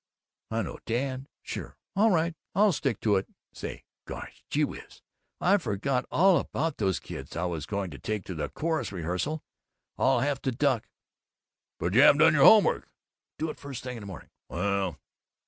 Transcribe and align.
"I 0.49 0.63
know, 0.63 0.79
Dad! 0.87 1.27
Sure! 1.43 1.77
All 1.95 2.09
right. 2.09 2.33
I'll 2.55 2.71
stick 2.71 2.99
to 3.01 3.17
it. 3.17 3.27
Say! 3.53 3.83
Gosh! 4.05 4.43
Gee 4.49 4.63
whiz! 4.63 5.03
I 5.39 5.57
forgot 5.57 6.07
all 6.09 6.37
about 6.39 6.77
those 6.77 6.99
kids 6.99 7.35
I 7.37 7.45
was 7.45 7.67
going 7.67 7.91
to 7.91 7.99
take 7.99 8.23
to 8.23 8.33
the 8.33 8.49
chorus 8.49 8.91
rehearsal. 8.91 9.43
I'll 9.99 10.21
have 10.21 10.41
to 10.41 10.51
duck!" 10.51 10.87
"But 11.77 11.93
you 11.93 12.01
haven't 12.01 12.17
done 12.17 12.35
all 12.35 12.41
your 12.41 12.49
home 12.49 12.63
work." 12.63 12.89
"Do 13.37 13.51
it 13.51 13.59
first 13.59 13.83
thing 13.83 13.95
in 13.97 14.01
the 14.01 14.07
morning." 14.07 14.31